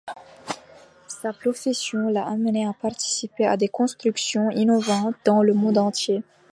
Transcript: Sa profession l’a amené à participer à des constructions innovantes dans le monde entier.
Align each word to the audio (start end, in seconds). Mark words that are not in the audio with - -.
Sa 1.21 1.31
profession 1.31 2.09
l’a 2.09 2.25
amené 2.27 2.65
à 2.65 2.73
participer 2.73 3.45
à 3.45 3.55
des 3.55 3.67
constructions 3.67 4.49
innovantes 4.49 5.13
dans 5.25 5.43
le 5.43 5.53
monde 5.53 5.77
entier. 5.77 6.23